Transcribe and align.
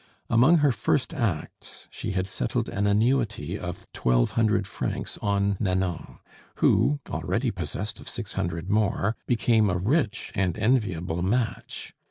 Among 0.31 0.57
her 0.65 0.71
first 0.71 1.13
acts 1.13 1.87
she 1.91 2.13
had 2.13 2.25
settled 2.25 2.69
an 2.69 2.87
annuity 2.87 3.59
of 3.59 3.85
twelve 3.93 4.31
hundred 4.31 4.65
francs 4.65 5.19
on 5.21 5.57
Nanon, 5.59 6.17
who, 6.55 6.99
already 7.07 7.51
possessed 7.51 7.99
of 7.99 8.09
six 8.09 8.33
hundred 8.33 8.67
more, 8.67 9.15
became 9.27 9.69
a 9.69 9.77
rich 9.77 10.31
and 10.33 10.57
enviable 10.57 11.21
match. 11.21 11.93